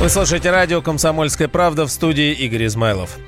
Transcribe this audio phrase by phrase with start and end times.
[0.00, 3.18] Вы слушаете радио «Комсомольская правда» в студии Игорь Измайлов.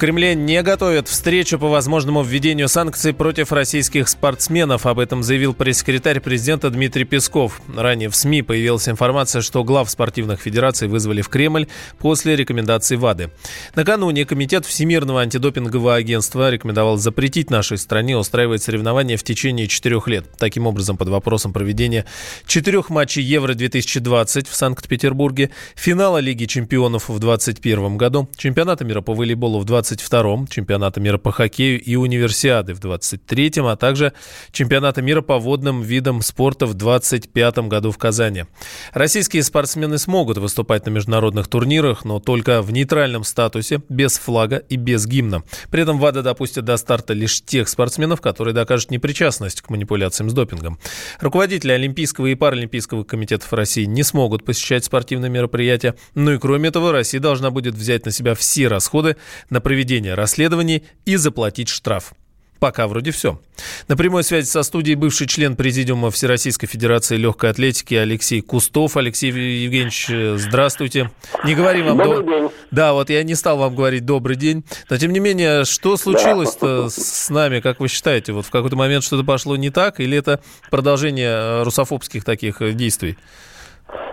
[0.00, 4.86] Кремле не готовят встречу по возможному введению санкций против российских спортсменов.
[4.86, 7.60] Об этом заявил пресс-секретарь президента Дмитрий Песков.
[7.76, 11.66] Ранее в СМИ появилась информация, что глав спортивных федераций вызвали в Кремль
[11.98, 13.30] после рекомендаций ВАДы.
[13.74, 20.24] Накануне Комитет Всемирного антидопингового агентства рекомендовал запретить нашей стране устраивать соревнования в течение четырех лет.
[20.38, 22.06] Таким образом, под вопросом проведения
[22.46, 29.60] четырех матчей Евро-2020 в Санкт-Петербурге, финала Лиги чемпионов в 2021 году, чемпионата мира по волейболу
[29.60, 34.12] в 20 22-м, чемпионата мира по хоккею и универсиады в 23-м, а также
[34.52, 38.44] чемпионата мира по водным видам спорта в 25-м году в Казани.
[38.92, 44.76] Российские спортсмены смогут выступать на международных турнирах, но только в нейтральном статусе, без флага и
[44.76, 45.42] без гимна.
[45.70, 50.32] При этом ВАДА допустит до старта лишь тех спортсменов, которые докажут непричастность к манипуляциям с
[50.32, 50.78] допингом.
[51.20, 55.94] Руководители Олимпийского и Паралимпийского комитетов России не смогут посещать спортивные мероприятия.
[56.14, 59.16] Ну и кроме этого, Россия должна будет взять на себя все расходы
[59.50, 62.12] на проведение проведения расследований и заплатить штраф.
[62.58, 63.40] Пока вроде все.
[63.88, 68.98] На прямой связи со студией бывший член Президиума Всероссийской Федерации легкой атлетики Алексей Кустов.
[68.98, 71.10] Алексей Евгеньевич, здравствуйте.
[71.46, 71.96] Не говорим вам...
[71.96, 72.30] Добрый до...
[72.30, 72.50] день.
[72.70, 74.64] Да, вот я не стал вам говорить добрый день.
[74.90, 76.90] Но тем не менее, что случилось-то да.
[76.90, 78.34] с нами, как вы считаете?
[78.34, 79.98] Вот в какой-то момент что-то пошло не так?
[79.98, 83.16] Или это продолжение э, русофобских таких э, действий?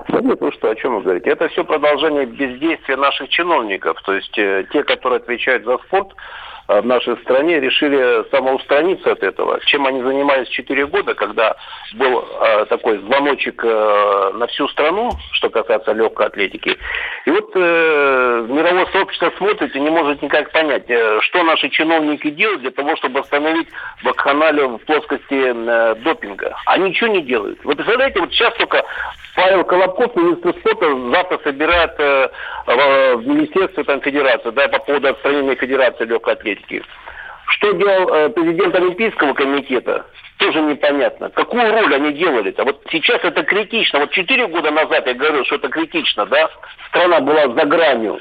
[0.09, 1.29] Нет, ну что, о чем вы говорите?
[1.29, 4.01] Это все продолжение бездействия наших чиновников.
[4.03, 6.13] То есть э, те, которые отвечают за спорт,
[6.67, 9.59] Э, в нашей стране решили самоустраниться от этого.
[9.65, 11.55] Чем они занимались 4 года, когда
[11.95, 16.77] был э, такой звоночек на всю страну, что касается легкой атлетики.
[17.25, 17.51] И вот
[19.17, 23.19] сообщество смотрит и не может никак понять, э, что наши чиновники делают для того, чтобы
[23.19, 23.67] остановить
[24.03, 26.55] вакханалию в плоскости э, допинга.
[26.65, 27.63] Они ничего не делают.
[27.63, 28.83] Вы представляете, вот сейчас только
[29.35, 32.29] Павел Колобков, министр спорта, завтра собирает э,
[32.65, 36.83] в Министерстве там, Федерации, да, по поводу отстранения Федерации легкой атлетики.
[37.49, 40.05] Что делал президент Олимпийского комитета,
[40.37, 41.29] тоже непонятно.
[41.29, 42.65] Какую роль они делали-то?
[42.65, 43.99] Вот сейчас это критично.
[43.99, 46.49] Вот четыре года назад я говорил, что это критично, да?
[46.89, 48.19] Страна была за гранью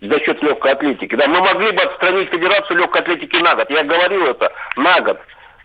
[0.00, 1.14] за счет легкой атлетики.
[1.14, 3.70] Да, мы могли бы отстранить Федерацию легкой атлетики на год.
[3.70, 5.20] Я говорил это на год.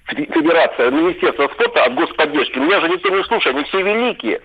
[0.08, 2.60] Федерация, Министерство спорта от господдержки.
[2.60, 4.42] Меня же никто не слушает, они все великие.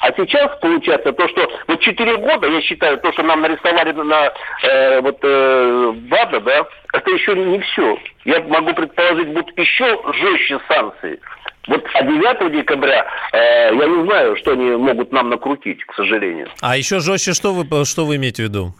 [0.00, 4.32] А сейчас получается то, что вот 4 года, я считаю, то, что нам нарисовали на
[4.62, 7.98] э, вот э, ВАДА, да, это еще не все.
[8.24, 11.18] Я могу предположить, будут еще жестче санкции.
[11.66, 16.48] Вот а 9 декабря э, я не знаю, что они могут нам накрутить, к сожалению.
[16.62, 18.74] А еще жестче что вы, что вы имеете в виду?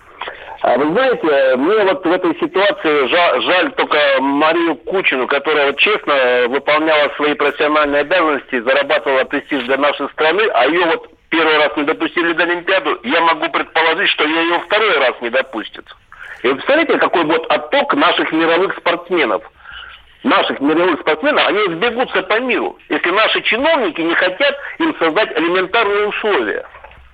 [0.61, 5.79] А вы знаете, мне вот в этой ситуации жаль, жаль только Марию Кучину, которая вот
[5.79, 11.77] честно выполняла свои профессиональные обязанности, зарабатывала престиж для нашей страны, а ее вот первый раз
[11.77, 15.85] не допустили до Олимпиаду, я могу предположить, что ее второй раз не допустят.
[16.43, 19.43] И вы представляете, какой вот отток наших мировых спортсменов–
[20.25, 26.09] наших мировых спортсменов, они сбегутся по миру, если наши чиновники не хотят им создать элементарные
[26.09, 26.67] условия.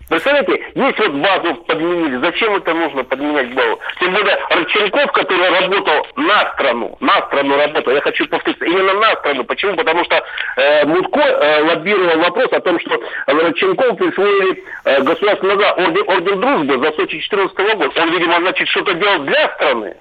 [0.09, 3.81] Представляете, есть вот базу подменили, зачем это нужно подменять базу?
[4.01, 9.15] Тем более Родченков, который работал на страну, на страну работал, я хочу повториться, именно на
[9.17, 9.45] страну.
[9.45, 9.77] Почему?
[9.77, 10.23] Потому что
[10.57, 16.79] э, Мутко э, лоббировал вопрос о том, что Родченков присвоили э, государственный орден, орден дружбы
[16.79, 18.01] за Сочи 2014 года.
[18.01, 19.95] Он, видимо, значит, что-то делал для страны.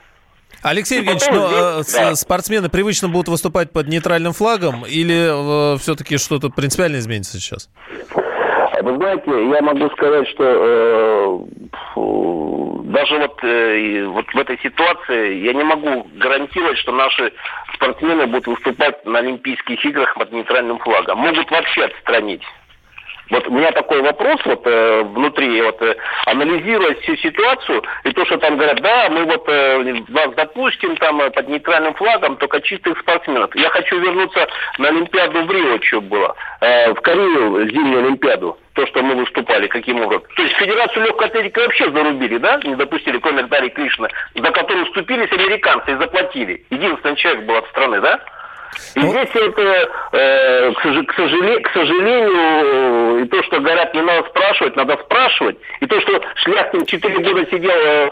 [0.61, 2.15] Алексей Евгеньевич, но ну, здесь, да.
[2.15, 7.69] спортсмены привычно будут выступать под нейтральным флагом или э, все-таки что-то принципиально изменится сейчас?
[8.83, 11.39] Вы знаете, я могу сказать, что э,
[11.95, 17.31] даже вот, э, вот в этой ситуации я не могу гарантировать, что наши
[17.75, 21.19] спортсмены будут выступать на Олимпийских играх под нейтральным флагом.
[21.19, 22.44] Могут вообще отстранить.
[23.33, 25.95] Вот у меня такой вопрос вот э, внутри, вот э,
[26.27, 31.19] анализируя всю ситуацию, и то, что там говорят, да, мы вот э, вас допустим там
[31.19, 33.49] э, под нейтральным флагом, только чистых спортсменов.
[33.55, 38.88] Я хочу вернуться на Олимпиаду в Рио, что было, э, в Корею, зимнюю Олимпиаду то,
[38.88, 40.25] что мы выступали, каким образом.
[40.35, 44.85] То есть Федерацию легкой атлетики вообще зарубили, да, не допустили, кроме Дарьи Кришны, за которую
[44.85, 46.65] вступились американцы и заплатили.
[46.69, 48.19] Единственный человек был от страны, да?
[48.95, 49.09] И ну...
[49.09, 54.97] здесь это, э, к, сожалению, к сожалению, и то, что говорят, не надо спрашивать, надо
[54.97, 58.09] спрашивать, и то, что Шляхтин 4 года сидел э,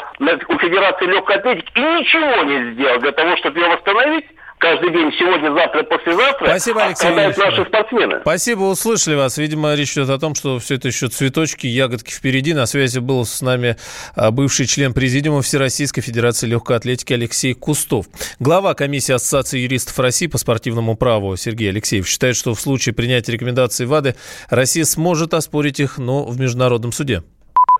[0.47, 4.25] у Федерации легкой атлетики и ничего не сделал для того, чтобы ее восстановить,
[4.61, 7.35] каждый день, сегодня, завтра, послезавтра, Спасибо, Алексей Ильич.
[7.35, 8.19] наши спортсмены.
[8.21, 9.37] Спасибо, услышали вас.
[9.37, 12.53] Видимо, речь идет о том, что все это еще цветочки, ягодки впереди.
[12.53, 13.75] На связи был с нами
[14.15, 18.05] а, бывший член Президиума Всероссийской Федерации легкой атлетики Алексей Кустов.
[18.39, 23.31] Глава комиссии Ассоциации юристов России по спортивному праву Сергей Алексеев считает, что в случае принятия
[23.31, 24.15] рекомендаций ВАДы
[24.49, 27.23] Россия сможет оспорить их, но в международном суде.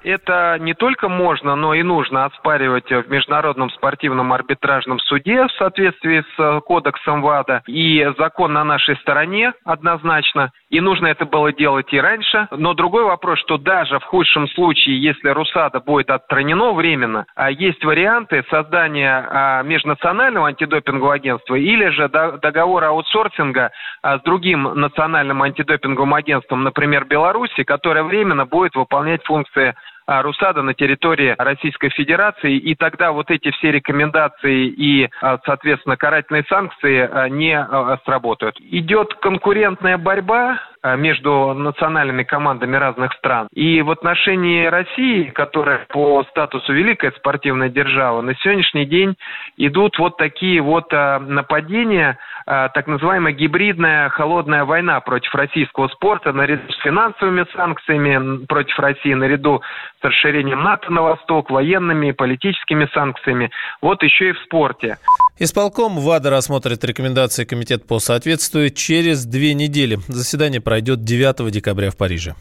[0.04, 6.22] Это не только можно, но и нужно оспаривать в Международном спортивном арбитражном суде в соответствии
[6.22, 7.62] с э, кодексом ВАДА.
[7.68, 10.52] И закон на нашей стороне однозначно.
[10.72, 12.48] И нужно это было делать и раньше.
[12.52, 17.84] Но другой вопрос, что даже в худшем случае, если РУСАДА будет отстранено временно, а есть
[17.84, 23.72] варианты создания а, межнационального антидопингового агентства или же договора аутсорсинга
[24.02, 29.76] а, с другим национальным антидопинговым агентством, например, Беларуси, которое временно будет выполнять функции
[30.22, 36.44] РУСАДА на территории Российской Федерации, и тогда вот эти все рекомендации и, а, соответственно, карательные
[36.50, 37.58] санкции а, не
[38.06, 38.58] сработают.
[38.60, 43.48] Идет конкурентная борьба между национальными командами разных стран.
[43.54, 49.16] И в отношении России, которая по статусу великая спортивная держава, на сегодняшний день
[49.58, 56.78] идут вот такие вот нападения, так называемая гибридная холодная война против российского спорта наряду с
[56.84, 59.62] финансовыми санкциями против России, наряду
[60.02, 63.52] с расширением НАТО на восток, военными, политическими санкциями.
[63.82, 64.98] Вот еще и в спорте.
[65.38, 69.98] Исполком ВАДА рассмотрит рекомендации Комитета по соответствию через две недели.
[70.08, 72.34] Заседание пройдет 9 декабря в Париже.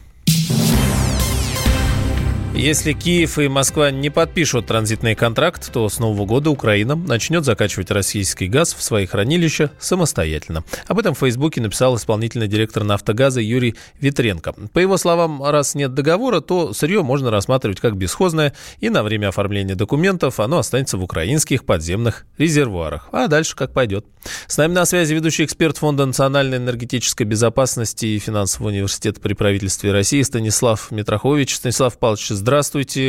[2.61, 7.89] Если Киев и Москва не подпишут транзитный контракт, то с Нового года Украина начнет закачивать
[7.89, 10.63] российский газ в свои хранилища самостоятельно.
[10.85, 14.53] Об этом в Фейсбуке написал исполнительный директор «Нафтогаза» Юрий Витренко.
[14.73, 19.29] По его словам, раз нет договора, то сырье можно рассматривать как бесхозное, и на время
[19.29, 23.09] оформления документов оно останется в украинских подземных резервуарах.
[23.11, 24.05] А дальше как пойдет.
[24.45, 29.91] С нами на связи ведущий эксперт Фонда национальной энергетической безопасности и финансового университета при правительстве
[29.91, 31.55] России Станислав Митрохович.
[31.55, 32.50] Станислав Павлович, здравствуйте.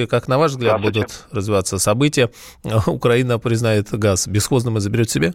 [0.06, 2.30] Как, на ваш взгляд, будут развиваться события?
[2.86, 5.34] Украина признает газ бесхозным и заберет себе?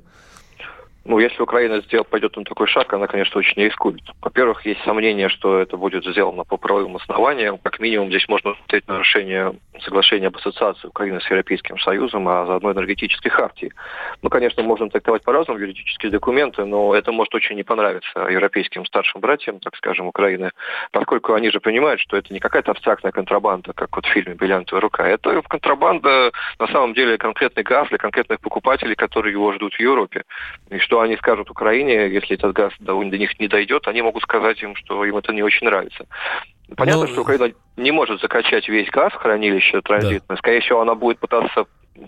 [1.07, 4.01] Ну, если Украина сделает, пойдет на такой шаг, она, конечно, очень рискует.
[4.21, 7.59] Во-первых, есть сомнение, что это будет сделано по правовым основаниям.
[7.59, 12.73] Как минимум, здесь можно смотреть нарушение соглашения об ассоциации Украины с Европейским Союзом, а заодно
[12.73, 13.71] энергетической хартии.
[14.21, 19.21] Ну, конечно, можно трактовать по-разному юридические документы, но это может очень не понравиться европейским старшим
[19.21, 20.51] братьям, так скажем, Украины,
[20.91, 24.81] поскольку они же понимают, что это не какая-то абстрактная контрабанда, как вот в фильме «Бриллиантовая
[24.81, 25.07] рука».
[25.07, 30.23] Это контрабанда, на самом деле, конкретный газ для конкретных покупателей, которые его ждут в Европе.
[30.69, 34.23] И что они скажут Украине, если этот газ до, до них не дойдет, они могут
[34.23, 36.05] сказать им, что им это не очень нравится.
[36.75, 37.07] Понятно, Но...
[37.07, 40.21] Ну, что Украина не может закачать весь газ в хранилище транзитное.
[40.27, 40.37] Да.
[40.37, 41.65] Скорее всего, она будет пытаться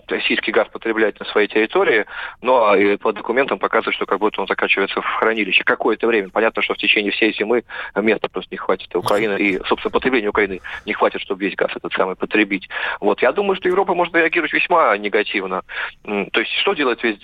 [0.08, 2.06] российский газ потреблять на своей территории,
[2.42, 6.30] но и по документам показывает, что как будто он закачивается в хранилище какое-то время.
[6.30, 7.64] Понятно, что в течение всей зимы
[7.96, 11.92] места просто не хватит Украины, и, собственно, потребления Украины не хватит, чтобы весь газ этот
[11.92, 12.68] самый потребить.
[13.00, 13.22] Вот.
[13.22, 15.62] Я думаю, что Европа может реагировать весьма негативно.
[16.04, 17.18] То есть, что делает весь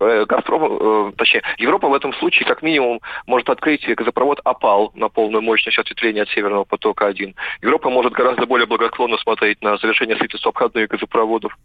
[0.00, 5.08] э, Газпром, э, точнее, Европа в этом случае как минимум может открыть газопровод «Опал» на
[5.08, 7.34] полную мощность ответвления от Северного потока-1.
[7.62, 11.56] Европа может гораздо более благосклонно смотреть на завершение строительства обходных газопроводов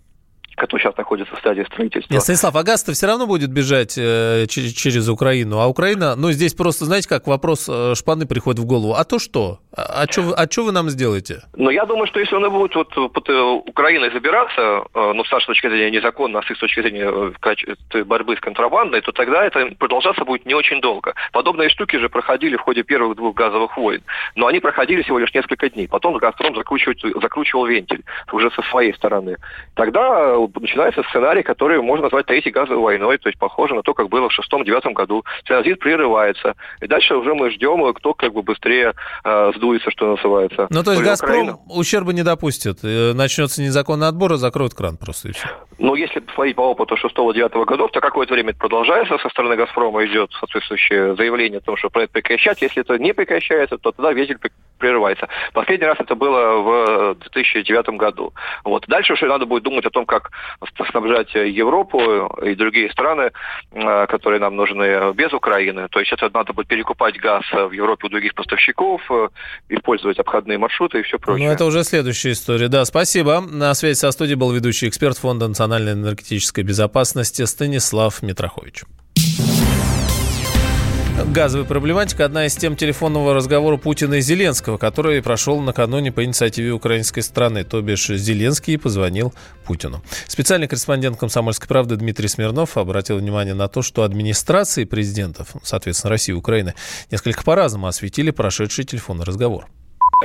[0.57, 2.13] который сейчас находится в стадии строительства.
[2.13, 6.31] Нет, Станислав, а газ-то все равно будет бежать э, через, через Украину, а Украина, ну,
[6.31, 9.59] здесь просто, знаете, как вопрос э, шпаны приходит в голову, а то что?
[9.75, 11.43] А, а что а вы нам сделаете?
[11.55, 15.31] Ну, я думаю, что если он будет вот под э, Украиной забираться, э, ну, с
[15.31, 17.33] нашей точки зрения незаконно, а с их точки зрения
[17.93, 21.13] э, борьбы с контрабандой, то тогда это продолжаться будет не очень долго.
[21.33, 24.01] Подобные штуки же проходили в ходе первых двух газовых войн,
[24.35, 25.87] но они проходили всего лишь несколько дней.
[25.87, 29.37] Потом «Газпром» закручивал, закручивал вентиль уже со своей стороны.
[29.75, 34.09] Тогда начинается сценарий, который можно назвать третьей газовой войной, то есть похоже на то, как
[34.09, 35.23] было в шестом-девятом году.
[35.45, 40.67] Транзит прерывается, и дальше уже мы ждем, кто как бы быстрее э, сдуется, что называется.
[40.69, 41.57] Ну, то есть «Газпром» Украина.
[41.69, 42.79] ущерба не допустит.
[42.83, 45.47] Э, начнется незаконный отбор, и закроют кран просто и все.
[45.79, 49.17] Ну, если посмотреть по опыту шестого-девятого годов, то какое-то время это продолжается.
[49.19, 52.61] Со стороны «Газпрома» идет соответствующее заявление о том, что проект прекращать.
[52.61, 54.39] Если это не прекращается, то тогда ветер
[54.77, 55.27] прерывается.
[55.53, 58.33] Последний раз это было в 2009 году.
[58.63, 58.85] Вот.
[58.87, 60.31] Дальше уже надо будет думать о том, как
[60.89, 61.99] снабжать Европу
[62.43, 63.31] и другие страны,
[63.71, 65.87] э, которые нам нужны без Украины.
[65.89, 69.29] То есть это надо будет перекупать газ в Европе у других поставщиков, э,
[69.69, 71.47] использовать обходные маршруты и все прочее.
[71.47, 72.67] Ну, это уже следующая история.
[72.67, 73.41] Да, спасибо.
[73.41, 78.83] На связи со студией был ведущий эксперт Фонда национальной энергетической безопасности Станислав Митрохович.
[81.25, 86.71] Газовая проблематика– одна из тем телефонного разговора Путина и Зеленского, который прошел накануне по инициативе
[86.71, 87.63] украинской страны.
[87.63, 89.33] То бишь Зеленский позвонил
[89.65, 90.03] Путину.
[90.27, 96.33] Специальный корреспондент «Комсомольской правды» Дмитрий Смирнов обратил внимание на то, что администрации президентов, соответственно, России
[96.33, 96.75] и Украины,
[97.09, 99.67] несколько по-разному осветили прошедший телефонный разговор.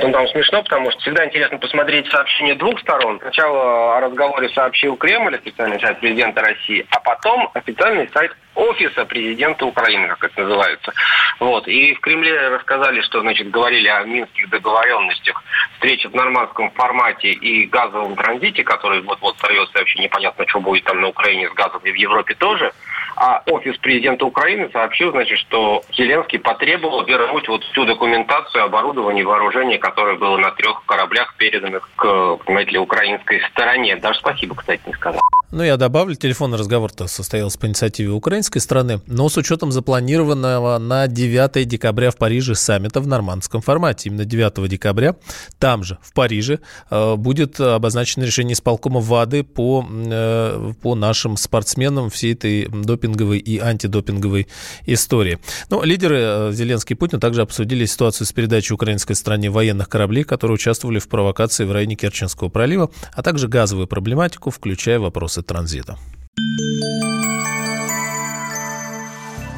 [0.01, 3.19] Ну, там смешно, потому что всегда интересно посмотреть сообщения двух сторон.
[3.19, 9.65] Сначала о разговоре сообщил Кремль, официальный сайт президента России, а потом официальный сайт офиса президента
[9.65, 10.93] Украины, как это называется.
[11.39, 11.67] Вот.
[11.67, 15.43] И в Кремле рассказали, что, значит, говорили о минских договоренностях,
[15.75, 21.01] встрече в нормандском формате и газовом транзите, который вот-вот сорвется, вообще непонятно, что будет там
[21.01, 22.71] на Украине с газом и в Европе тоже.
[23.15, 29.77] А офис президента Украины сообщил, значит, что Зеленский потребовал вернуть вот всю документацию, оборудование, вооружение,
[29.77, 33.95] которое было на трех кораблях, переданных к, понимаете ли, украинской стороне.
[33.97, 35.21] Даже спасибо, кстати, не сказал.
[35.55, 41.05] Ну, я добавлю, телефонный разговор-то состоялся по инициативе украинской страны, но с учетом запланированного на
[41.05, 44.09] 9 декабря в Париже саммита в нормандском формате.
[44.09, 45.15] Именно 9 декабря
[45.59, 46.57] там же, в Париже,
[46.89, 53.59] э, будет обозначено решение исполкома ВАДы по, э, по нашим спортсменам всей этой допинговой и
[53.59, 54.47] антидопинговой
[54.87, 55.37] истории.
[55.69, 60.23] Ну, лидеры э, Зеленский и Путин также обсудили ситуацию с передачей украинской стране военных кораблей,
[60.23, 65.98] которые участвовали в провокации в районе Керченского пролива, а также газовую проблематику, включая вопросы транзита.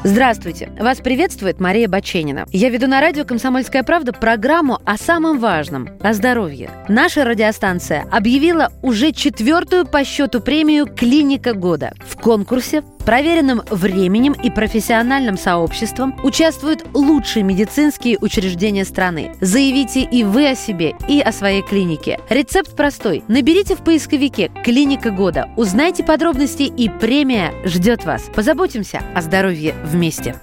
[0.06, 0.70] Здравствуйте!
[0.78, 2.46] Вас приветствует Мария Баченина.
[2.52, 6.70] Я веду на радио «Комсомольская правда» программу о самом важном– о здоровье.
[6.88, 11.92] Наша радиостанция объявила уже четвертую по счету премию «Клиника года».
[12.06, 19.32] В конкурсе проверенным временем и профессиональным сообществом участвуют лучшие медицинские учреждения страны.
[19.40, 22.18] Заявите и вы о себе, и о своей клинике.
[22.28, 23.24] Рецепт простой.
[23.28, 28.22] Наберите в поисковике «Клиника года», узнайте подробности и премия ждет вас.
[28.34, 30.40] Позаботимся о здоровье вместе.